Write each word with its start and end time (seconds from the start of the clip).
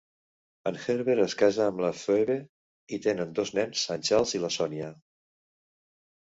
En 0.69 0.77
Herbert 0.85 1.21
es 1.25 1.35
casa 1.41 1.67
amb 1.71 1.83
la 1.85 1.91
Phoebe 1.97 2.37
i 2.97 2.99
tenen 3.05 3.37
dos 3.41 3.53
nens, 3.59 3.85
en 3.97 4.07
Charles 4.09 4.35
i 4.41 4.43
la 4.47 4.51
Sonia. 4.57 4.91